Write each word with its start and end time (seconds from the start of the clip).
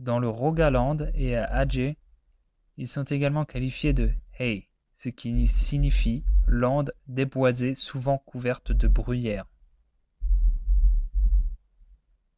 dans 0.00 0.18
le 0.18 0.28
rogaland 0.28 0.96
et 1.14 1.36
à 1.36 1.44
adger 1.44 1.96
ils 2.76 2.88
sont 2.88 3.04
souvent 3.06 3.44
qualifiés 3.44 3.92
de 3.92 4.12
«hei» 4.40 4.66
ce 4.96 5.10
qui 5.10 5.46
signifie 5.46 6.24
landes 6.48 6.92
déboisées 7.06 7.76
souvent 7.76 8.18
couvertes 8.18 8.72
de 8.72 8.88
bruyère 8.88 9.46